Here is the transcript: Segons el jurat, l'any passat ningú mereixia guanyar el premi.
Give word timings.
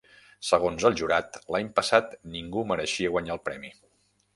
Segons 0.47 0.85
el 0.89 0.97
jurat, 1.01 1.39
l'any 1.57 1.71
passat 1.77 2.19
ningú 2.39 2.67
mereixia 2.75 3.17
guanyar 3.19 3.41
el 3.41 3.49
premi. 3.51 3.77